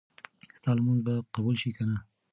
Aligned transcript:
ستا 0.57 0.71
لمونځ 0.77 0.99
به 1.05 1.13
قبول 1.35 1.55
شي 1.61 1.69
که 1.77 1.83
نه؟ 1.89 1.97